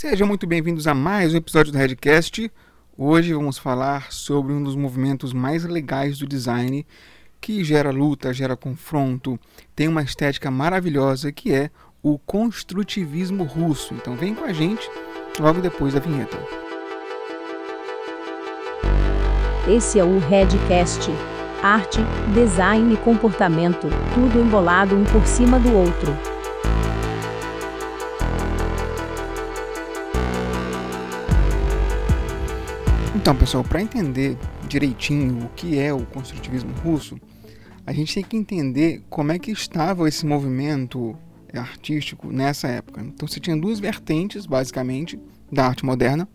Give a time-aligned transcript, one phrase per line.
[0.00, 2.48] Sejam muito bem-vindos a mais um episódio do Redcast.
[2.96, 6.86] Hoje vamos falar sobre um dos movimentos mais legais do design,
[7.40, 9.36] que gera luta, gera confronto,
[9.74, 11.68] tem uma estética maravilhosa que é
[12.00, 13.92] o construtivismo russo.
[13.92, 14.88] Então vem com a gente
[15.36, 16.38] logo depois da vinheta.
[19.68, 21.10] Esse é o Redcast.
[21.60, 21.98] Arte,
[22.32, 26.37] design e comportamento, tudo embolado um por cima do outro.
[33.18, 37.18] Então, pessoal, para entender direitinho o que é o construtivismo russo,
[37.84, 41.16] a gente tem que entender como é que estava esse movimento
[41.52, 43.02] artístico nessa época.
[43.02, 45.18] Então, você tinha duas vertentes, basicamente,
[45.50, 46.28] da arte moderna.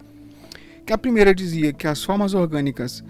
[0.86, 3.02] Que a primeira dizia que as formas orgânicas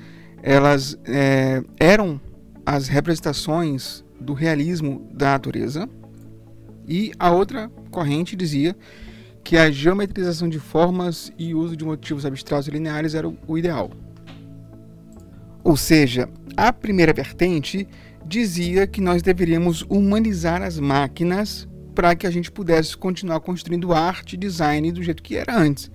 [0.44, 2.22] elas é, eram
[2.64, 5.90] as representações do realismo da natureza,
[6.88, 8.78] e a outra corrente dizia
[9.44, 13.92] que a geometrização de formas e uso de motivos abstratos lineares era o ideal.
[15.64, 17.88] Ou seja, a primeira vertente
[18.26, 24.34] dizia que nós deveríamos humanizar as máquinas para que a gente pudesse continuar construindo arte
[24.34, 25.92] e design do jeito que era antes.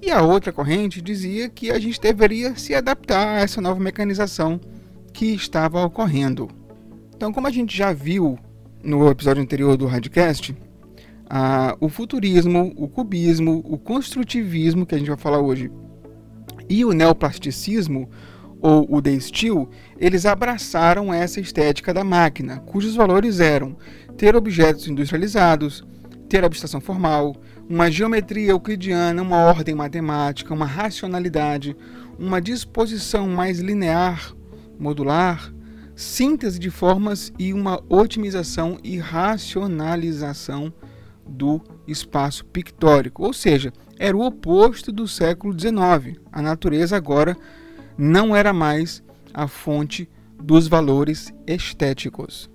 [0.00, 4.60] E a outra corrente dizia que a gente deveria se adaptar a essa nova mecanização
[5.12, 6.48] que estava ocorrendo.
[7.14, 8.38] Então, como a gente já viu
[8.82, 10.56] no episódio anterior do Radcast,
[11.34, 15.72] ah, o futurismo, o cubismo, o construtivismo, que a gente vai falar hoje,
[16.68, 18.10] e o neoplasticismo,
[18.60, 19.66] ou o The Steel,
[19.98, 23.78] eles abraçaram essa estética da máquina, cujos valores eram
[24.14, 25.82] ter objetos industrializados,
[26.28, 27.34] ter abstração formal,
[27.66, 31.74] uma geometria euclidiana, uma ordem matemática, uma racionalidade,
[32.18, 34.34] uma disposição mais linear,
[34.78, 35.50] modular,
[35.96, 40.70] síntese de formas e uma otimização e racionalização
[41.26, 46.20] do espaço pictórico, ou seja, era o oposto do século XIX.
[46.30, 47.36] A natureza agora
[47.96, 50.08] não era mais a fonte
[50.42, 52.50] dos valores estéticos.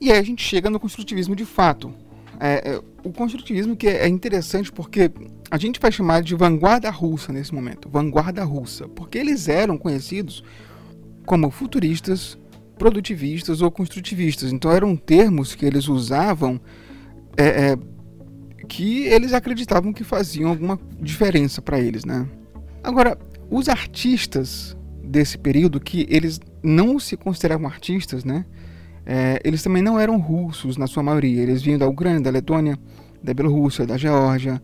[0.00, 1.92] E aí a gente chega no construtivismo de fato.
[2.38, 5.10] É, é, o construtivismo que é interessante porque
[5.50, 10.44] a gente vai chamar de vanguarda russa nesse momento, vanguarda russa, porque eles eram conhecidos
[11.24, 12.38] como futuristas,
[12.78, 14.52] produtivistas ou construtivistas.
[14.52, 16.60] Então eram termos que eles usavam
[17.36, 17.78] é, é,
[18.68, 22.28] que eles acreditavam que faziam alguma diferença para eles, né?
[22.82, 23.18] Agora,
[23.50, 28.44] os artistas desse período, que eles não se consideravam artistas, né?
[29.04, 31.42] É, eles também não eram russos na sua maioria.
[31.42, 32.76] Eles vinham da Ucrânia, da Letônia,
[33.22, 34.60] da Bielorrússia, da Geórgia.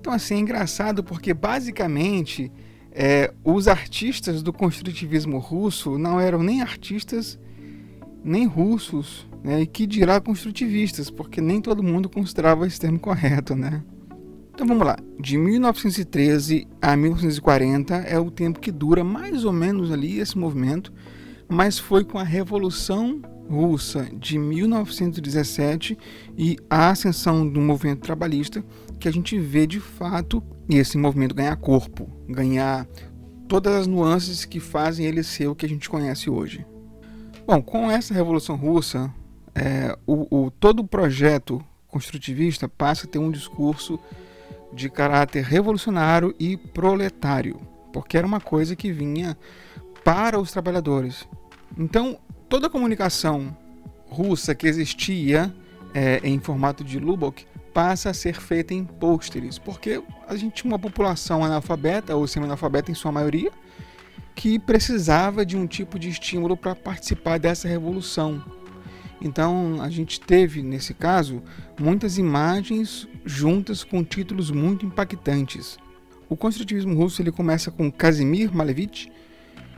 [0.00, 2.50] Então, assim, é engraçado porque basicamente
[2.92, 7.38] é, os artistas do construtivismo russo não eram nem artistas
[8.26, 9.62] nem russos, né?
[9.62, 13.82] E que dirá construtivistas, porque nem todo mundo considerava esse termo correto, né?
[14.52, 14.96] Então vamos lá.
[15.20, 20.92] De 1913 a 1940 é o tempo que dura mais ou menos ali esse movimento,
[21.48, 25.96] mas foi com a Revolução Russa de 1917
[26.36, 28.64] e a ascensão do movimento trabalhista
[28.98, 32.88] que a gente vê de fato esse movimento ganhar corpo, ganhar
[33.46, 36.66] todas as nuances que fazem ele ser o que a gente conhece hoje.
[37.46, 39.08] Bom, com essa Revolução Russa,
[39.54, 44.00] é, o, o, todo o projeto construtivista passa a ter um discurso
[44.72, 47.60] de caráter revolucionário e proletário,
[47.92, 49.38] porque era uma coisa que vinha
[50.02, 51.24] para os trabalhadores.
[51.78, 52.18] Então,
[52.48, 53.56] toda a comunicação
[54.08, 55.54] russa que existia
[55.94, 60.72] é, em formato de Lubbock passa a ser feita em pôsteres, porque a gente tinha
[60.72, 63.52] uma população analfabeta ou semi-analfabeta em sua maioria,
[64.36, 68.44] que precisava de um tipo de estímulo para participar dessa revolução.
[69.20, 71.42] Então a gente teve, nesse caso,
[71.80, 75.78] muitas imagens juntas com títulos muito impactantes.
[76.28, 79.10] O construtivismo russo ele começa com Kazimir Malevich,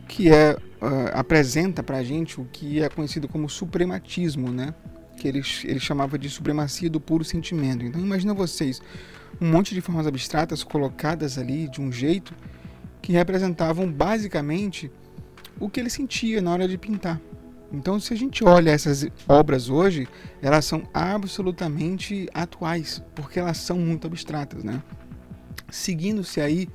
[0.08, 4.74] que é, uh, apresenta para a gente o que é conhecido como suprematismo, né?
[5.18, 7.84] que ele, ele chamava de supremacia do puro sentimento.
[7.84, 8.80] Então imagina vocês,
[9.40, 12.34] um monte de formas abstratas colocadas ali de um jeito
[13.00, 14.90] que representavam basicamente
[15.60, 17.20] o que ele sentia na hora de pintar.
[17.70, 20.08] Então, se a gente olha essas obras hoje,
[20.40, 24.82] elas são absolutamente atuais, porque elas são muito abstratas, né?
[25.70, 26.68] Seguindo-se aí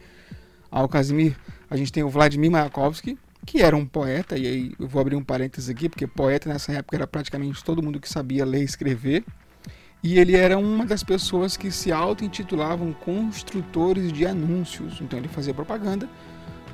[0.69, 1.35] ao Casimir,
[1.69, 5.15] a gente tem o Vladimir Mayakovsky, que era um poeta, e aí eu vou abrir
[5.15, 8.65] um parênteses aqui, porque poeta nessa época era praticamente todo mundo que sabia ler e
[8.65, 9.23] escrever.
[10.03, 14.99] E ele era uma das pessoas que se auto-intitulavam construtores de anúncios.
[14.99, 16.09] Então ele fazia propaganda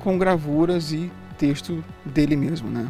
[0.00, 2.88] com gravuras e texto dele mesmo, né?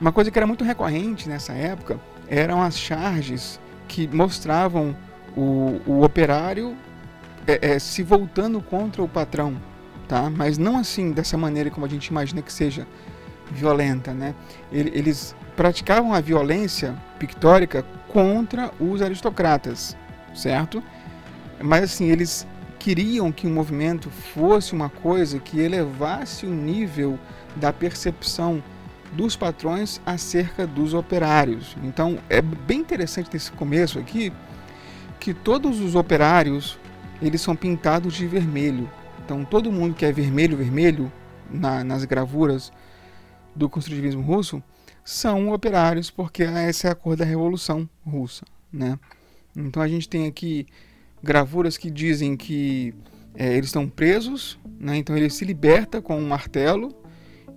[0.00, 4.96] Uma coisa que era muito recorrente nessa época eram as charges que mostravam
[5.36, 6.76] o, o operário
[7.46, 9.56] é, é, se voltando contra o patrão,
[10.06, 10.30] tá?
[10.30, 12.86] Mas não assim dessa maneira como a gente imagina que seja
[13.50, 14.34] violenta, né?
[14.70, 19.96] Eles praticavam a violência pictórica contra os aristocratas,
[20.34, 20.82] certo?
[21.60, 22.46] Mas assim, eles
[22.78, 27.18] queriam que o movimento fosse uma coisa que elevasse o nível
[27.56, 28.62] da percepção
[29.12, 31.76] dos patrões acerca dos operários.
[31.82, 34.32] Então, é bem interessante nesse começo aqui
[35.18, 36.78] que todos os operários
[37.20, 38.88] eles são pintados de vermelho.
[39.24, 41.12] Então, todo mundo que é vermelho, vermelho
[41.50, 42.72] na, nas gravuras
[43.58, 44.62] do construtivismo russo
[45.04, 48.98] são operários, porque essa é a cor da Revolução Russa, né?
[49.56, 50.66] Então a gente tem aqui
[51.22, 52.94] gravuras que dizem que
[53.34, 54.96] é, eles estão presos, né?
[54.96, 56.94] então ele se liberta com um martelo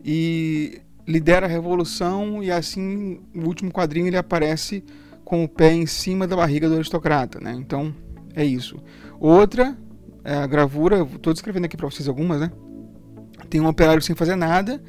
[0.04, 4.84] e lidera a revolução e assim no último quadrinho ele aparece
[5.24, 7.54] com o pé em cima da barriga do aristocrata, né?
[7.54, 7.94] Então
[8.36, 8.78] é isso.
[9.20, 9.78] Outra
[10.24, 12.52] é a gravura, estou descrevendo aqui para vocês algumas, né?
[13.50, 14.82] Tem um operário sem fazer nada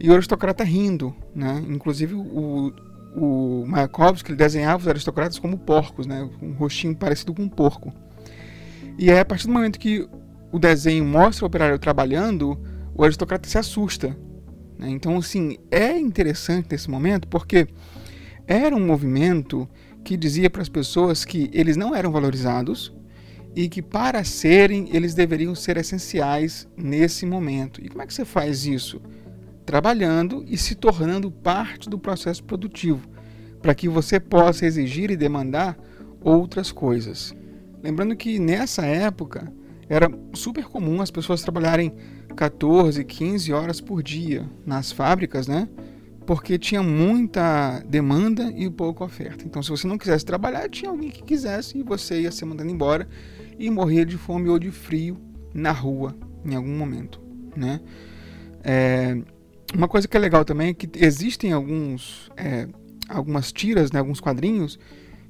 [0.00, 1.62] e o aristocrata rindo, né?
[1.68, 2.72] Inclusive o,
[3.16, 6.28] o Mayakovsky ele desenhava os aristocratas como porcos, né?
[6.40, 7.92] Um rostinho parecido com um porco.
[8.98, 10.08] E é a partir do momento que
[10.52, 12.58] o desenho mostra o operário trabalhando,
[12.94, 14.16] o aristocrata se assusta.
[14.78, 14.88] Né?
[14.90, 17.68] Então, assim, é interessante nesse momento porque
[18.46, 19.68] era um movimento
[20.04, 22.94] que dizia para as pessoas que eles não eram valorizados
[23.54, 27.84] e que para serem eles deveriam ser essenciais nesse momento.
[27.84, 29.00] E como é que você faz isso?
[29.68, 33.06] Trabalhando e se tornando parte do processo produtivo,
[33.60, 35.76] para que você possa exigir e demandar
[36.22, 37.34] outras coisas.
[37.82, 39.52] Lembrando que nessa época
[39.86, 41.92] era super comum as pessoas trabalharem
[42.34, 45.68] 14, 15 horas por dia nas fábricas, né?
[46.24, 49.44] Porque tinha muita demanda e pouca oferta.
[49.44, 52.70] Então, se você não quisesse trabalhar, tinha alguém que quisesse e você ia ser mandado
[52.70, 53.06] embora
[53.58, 55.18] e morrer de fome ou de frio
[55.52, 57.20] na rua em algum momento,
[57.54, 57.82] né?
[58.64, 59.22] É,
[59.74, 62.68] uma coisa que é legal também é que existem alguns, é,
[63.08, 64.78] algumas tiras, né, alguns quadrinhos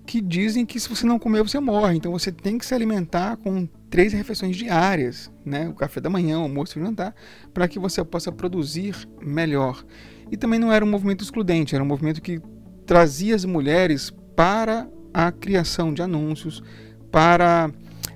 [0.07, 1.97] que dizem que se você não comer, você morre.
[1.97, 5.69] Então você tem que se alimentar com três refeições diárias, né?
[5.69, 7.15] O café da manhã, o almoço e o jantar,
[7.53, 9.85] para que você possa produzir melhor.
[10.31, 12.41] E também não era um movimento excludente, era um movimento que
[12.87, 16.63] trazia as mulheres para a criação de anúncios,
[17.11, 17.71] para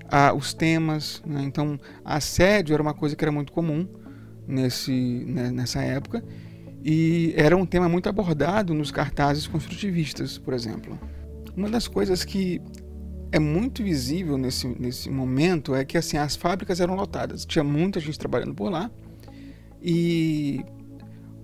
[0.09, 1.23] ah, os temas.
[1.27, 1.43] Né?
[1.43, 3.87] Então, assédio era uma coisa que era muito comum
[4.47, 4.93] nesse,
[5.27, 6.23] né, nessa época
[6.85, 10.99] e era um tema muito abordado nos cartazes construtivistas, por exemplo.
[11.57, 12.61] Uma das coisas que
[13.31, 18.01] é muito visível nesse, nesse momento é que assim as fábricas eram lotadas, tinha muita
[18.01, 18.91] gente trabalhando por lá
[19.81, 20.65] e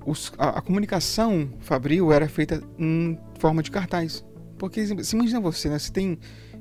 [0.05, 4.25] os, a, a, comunicação fabril era feita em forma de cartaz.
[4.59, 5.79] Porque se imagina você, né?
[5.79, 6.19] Você tem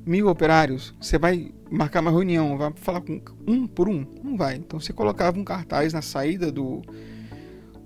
[0.08, 4.06] mil operários, você vai marcar uma reunião, vai falar com um por um?
[4.24, 4.56] Não vai.
[4.56, 6.82] Então você colocava um cartaz na saída do,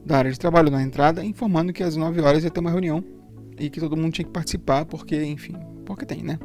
[0.05, 3.03] da área de trabalho, na entrada, informando que às 9 horas ia ter uma reunião
[3.59, 6.39] e que todo mundo tinha que participar, porque, enfim, porque tem, né?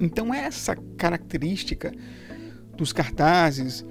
[0.00, 1.92] Então, essa característica
[2.76, 3.84] dos cartazes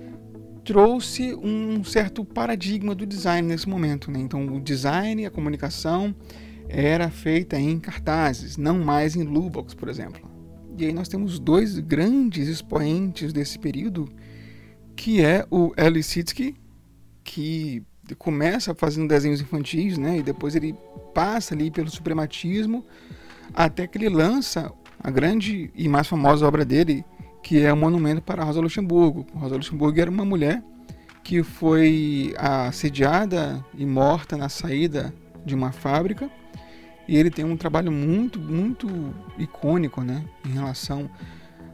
[0.64, 4.12] trouxe um certo paradigma do design nesse momento.
[4.12, 4.20] Né?
[4.20, 6.14] Então, o design a comunicação
[6.68, 10.31] era feita em cartazes, não mais em Lubox, por exemplo.
[10.78, 14.10] E aí nós temos dois grandes expoentes desse período,
[14.96, 16.56] que é o Elisitsky,
[17.24, 17.84] que
[18.18, 20.76] começa fazendo desenhos infantis, né, e depois ele
[21.14, 22.86] passa ali pelo suprematismo,
[23.54, 27.06] até que ele lança a grande e mais famosa obra dele,
[27.44, 29.26] que é o Monumento para Rosa Luxemburgo.
[29.34, 30.64] Rosa Luxemburgo era uma mulher
[31.24, 35.14] que foi assediada e morta na saída
[35.46, 36.30] de uma fábrica,
[37.08, 41.10] e ele tem um trabalho muito, muito icônico, né, em relação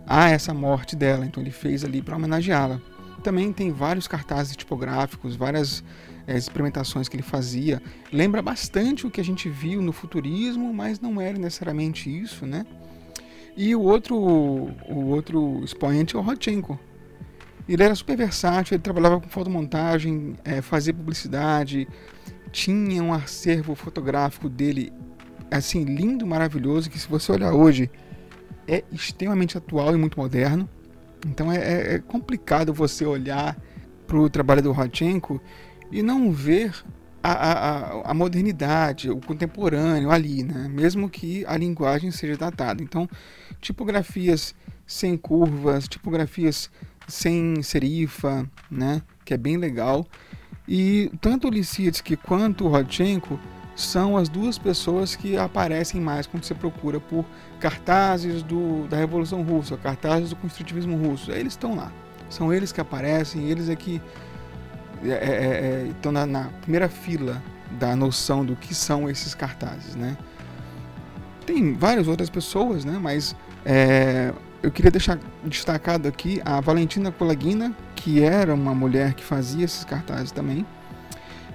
[0.06, 1.26] a essa morte dela.
[1.26, 2.82] Então ele fez ali para homenageá-la.
[3.24, 5.84] Também tem vários cartazes tipográficos, várias
[6.26, 7.82] é, experimentações que ele fazia.
[8.12, 12.66] Lembra bastante o que a gente viu no futurismo, mas não era necessariamente isso, né?
[13.56, 16.80] E o outro, o outro expoente é o Rodchenko.
[17.68, 21.88] Ele era super versátil, ele trabalhava com fotomontagem, é, fazia publicidade,
[22.52, 24.94] tinha um acervo fotográfico dele
[25.50, 27.90] assim lindo, maravilhoso, que se você olhar hoje
[28.68, 30.70] é extremamente atual e muito moderno.
[31.26, 33.58] Então é, é, é complicado você olhar
[34.06, 35.42] para o trabalho do Rodchenko
[35.92, 36.74] e não ver
[37.24, 40.68] a, a, a, modernidade, o contemporâneo ali, né?
[40.70, 42.82] mesmo que a linguagem seja datada.
[42.82, 43.10] Então,
[43.60, 46.70] tipografias sem curvas, tipografias
[47.08, 49.02] sem serifa, né?
[49.26, 50.06] que é bem legal.
[50.68, 53.40] E tanto o Lissitsky quanto o Rodchenko
[53.78, 57.24] são as duas pessoas que aparecem mais quando você procura por
[57.60, 61.32] cartazes do, da Revolução Russa, cartazes do construtivismo russo.
[61.32, 61.92] Eles estão lá.
[62.28, 64.02] São eles que aparecem, eles é que
[65.04, 67.42] é, é, é, estão na, na, primeira fila
[67.80, 70.18] da noção do que são esses cartazes, né?
[71.46, 72.98] Tem várias outras pessoas, né?
[73.00, 79.24] Mas é, eu queria deixar destacado aqui a Valentina Kolagina, que era uma mulher que
[79.24, 80.66] fazia esses cartazes também.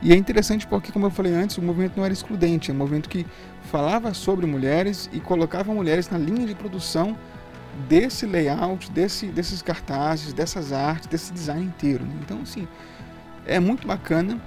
[0.02, 2.76] E é interessante porque, como eu falei antes, o movimento não era excludente, é um
[2.76, 3.24] movimento que
[3.70, 7.16] falava sobre mulheres e colocava mulheres na linha de produção
[7.88, 12.04] desse layout, desse, desses cartazes, dessas artes, desse design inteiro.
[12.04, 12.14] Né?
[12.20, 12.66] Então, assim,
[13.46, 14.42] é muito bacana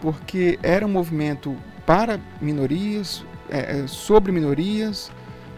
[0.00, 5.10] porque era um movimento para minorias, é, é, sobre minorias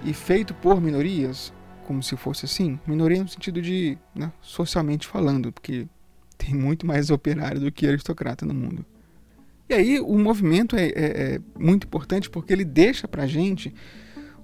[0.03, 1.53] e feito por minorias,
[1.87, 5.87] como se fosse assim, minoria no sentido de né, socialmente falando, porque
[6.39, 8.85] tem muito mais operário do que aristocrata no mundo.
[9.73, 13.73] E aí o movimento é, é, é muito importante porque ele deixa para gente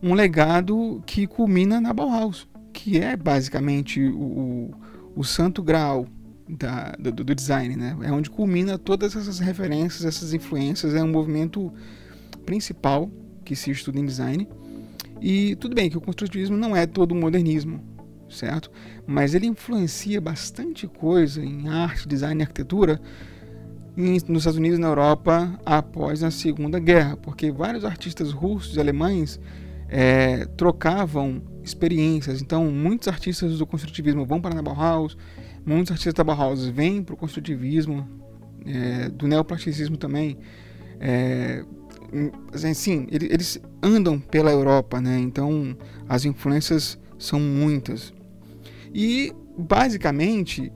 [0.03, 4.71] um legado que culmina na Bauhaus, que é basicamente o,
[5.15, 6.07] o, santo grau
[6.49, 7.95] da, do, do, design, né?
[8.05, 11.71] É onde culmina todas essas referências, essas influências, é um movimento
[12.47, 13.11] principal
[13.45, 14.49] que se estuda em design.
[15.21, 17.85] E tudo bem que o construtivismo não é todo modernismo,
[18.31, 18.71] certo?
[19.07, 22.99] Mas ele influencia bastante coisa em arte, design e arquitetura
[23.99, 28.81] nos Estados Unidos e na Europa após a Segunda Guerra, porque vários artistas russos e
[28.81, 29.41] alemães
[29.89, 32.41] é, trocavam experiências.
[32.41, 35.19] Então, muitos artistas do construtivismo vão para a Bauhaus,
[35.67, 38.09] muitos artistas da Bauhaus vêm para o construtivismo,
[38.65, 40.39] é, do neoplasticismo também.
[41.01, 41.65] É,
[42.53, 45.19] assim, eles andam pela Europa, né?
[45.19, 45.77] Então,
[46.09, 48.15] as influências são muitas.
[48.95, 50.73] E, basicamente,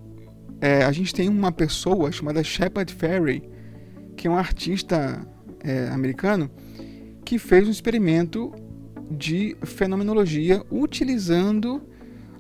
[0.63, 3.43] é, a gente tem uma pessoa chamada Shepard Fairey,
[4.17, 5.27] que é um artista
[5.59, 6.49] é, americano,
[7.25, 8.53] que fez um experimento
[9.11, 11.83] de fenomenologia utilizando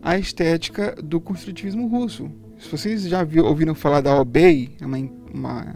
[0.00, 2.30] a estética do construtivismo russo.
[2.60, 4.98] Se vocês já viu, ouviram falar da Obey, é uma,
[5.34, 5.74] uma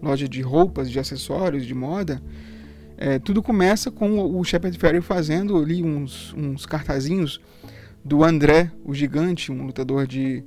[0.00, 2.22] loja de roupas, de acessórios, de moda,
[2.96, 7.40] é, tudo começa com o Shepard Fairey fazendo ali uns, uns cartazinhos
[8.04, 10.44] do André, o gigante, um lutador de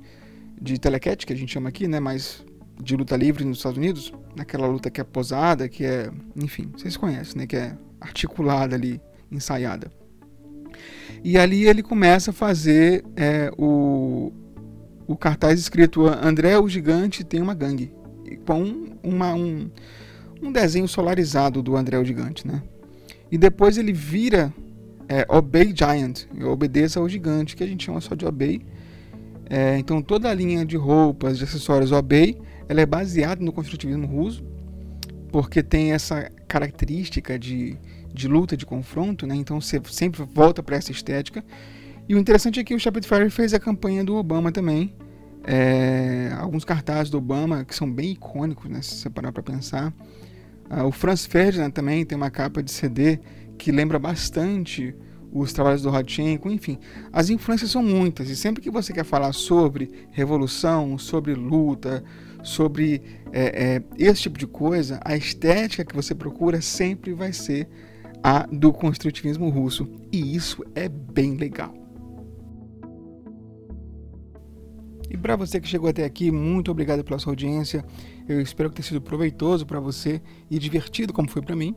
[0.60, 2.00] de telequete, que a gente chama aqui, né?
[2.00, 2.44] Mas
[2.82, 6.96] de luta livre nos Estados Unidos, naquela luta que é posada, que é, enfim, vocês
[6.96, 7.46] conhecem, né?
[7.46, 9.90] Que é articulada ali, ensaiada.
[11.22, 14.32] E ali ele começa a fazer é, o,
[15.06, 17.92] o cartaz escrito André o Gigante tem uma gangue,
[18.46, 19.70] com uma, um,
[20.42, 22.62] um desenho solarizado do André o Gigante, né?
[23.30, 24.52] E depois ele vira
[25.08, 28.60] é, Obey Giant, obedeça ao gigante, que a gente chama só de Obey,
[29.48, 34.06] é, então toda a linha de roupas, de acessórios Obey, ela é baseada no construtivismo
[34.06, 34.44] russo,
[35.30, 37.76] porque tem essa característica de,
[38.12, 39.34] de luta, de confronto, né?
[39.34, 41.44] então você sempre volta para essa estética.
[42.08, 44.94] E o interessante é que o Shepard fez a campanha do Obama também,
[45.46, 49.92] é, alguns cartazes do Obama que são bem icônicos, né, se você parar para pensar.
[50.70, 53.18] Ah, o Franz Ferdinand também tem uma capa de CD
[53.58, 54.94] que lembra bastante
[55.34, 56.78] os trabalhos do Rodchenko, enfim,
[57.12, 62.04] as influências são muitas e sempre que você quer falar sobre revolução, sobre luta,
[62.40, 67.68] sobre é, é, esse tipo de coisa, a estética que você procura sempre vai ser
[68.22, 71.74] a do construtivismo russo e isso é bem legal.
[75.10, 77.84] E para você que chegou até aqui, muito obrigado pela sua audiência.
[78.28, 81.74] Eu espero que tenha sido proveitoso para você e divertido como foi para mim.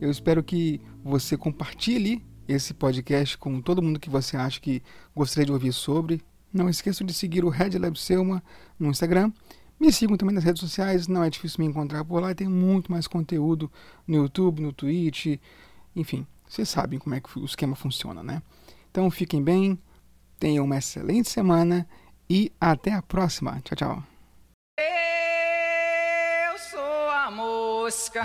[0.00, 4.82] Eu espero que você compartilhe esse podcast com todo mundo que você acha que
[5.14, 6.22] gostaria de ouvir sobre.
[6.52, 8.42] Não esqueça de seguir o Red Lab Selma
[8.78, 9.30] no Instagram.
[9.78, 12.34] Me sigam também nas redes sociais, não é difícil me encontrar por lá.
[12.34, 13.70] Tem muito mais conteúdo
[14.06, 15.38] no YouTube, no Twitch,
[15.94, 18.42] enfim, vocês sabem como é que o esquema funciona, né?
[18.90, 19.78] Então fiquem bem,
[20.38, 21.86] tenham uma excelente semana
[22.28, 23.60] e até a próxima.
[23.62, 24.02] Tchau, tchau.
[24.78, 28.24] Eu sou a mosca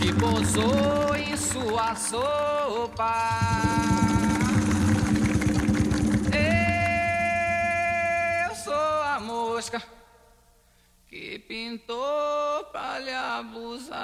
[0.00, 1.07] que pousou
[1.38, 3.14] sua sopa.
[8.48, 9.82] Eu sou a mosca
[11.08, 13.98] que pintou pra lhe abusar.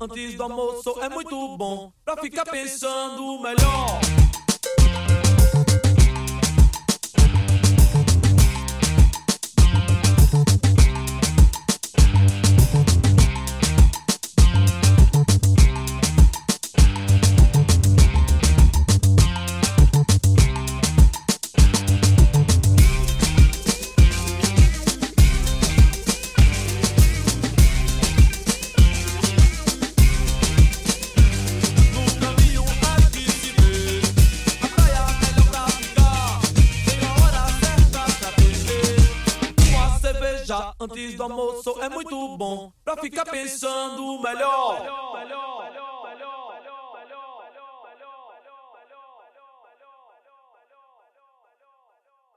[0.00, 4.17] Antes do almoço é muito bom pra ficar pensando melhor.
[42.36, 45.07] Bom Pra ficar pensando melhor